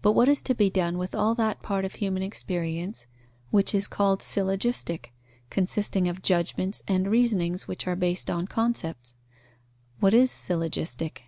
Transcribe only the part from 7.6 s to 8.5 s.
which are based on